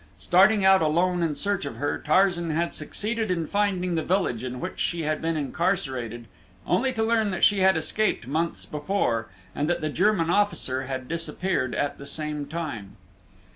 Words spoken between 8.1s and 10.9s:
months before, and that the German officer